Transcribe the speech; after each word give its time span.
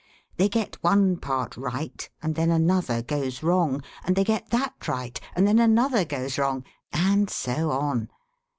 They 0.37 0.49
get 0.49 0.79
one 0.81 1.17
part 1.17 1.55
right, 1.55 2.09
and 2.23 2.33
then 2.33 2.49
another 2.49 3.03
goes 3.03 3.43
wrong; 3.43 3.83
and 4.03 4.15
they 4.15 4.23
get 4.23 4.49
that 4.49 4.87
right, 4.87 5.21
and 5.35 5.47
then 5.47 5.59
another 5.59 6.05
goes 6.05 6.39
wrong, 6.39 6.63
and 6.91 7.29
so 7.29 7.69
on. 7.69 8.09